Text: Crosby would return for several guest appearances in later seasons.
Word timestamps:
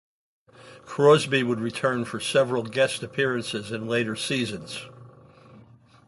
Crosby 0.83 1.43
would 1.43 1.59
return 1.59 2.05
for 2.05 2.19
several 2.19 2.63
guest 2.63 3.03
appearances 3.03 3.71
in 3.71 3.85
later 3.87 4.15
seasons. 4.15 4.87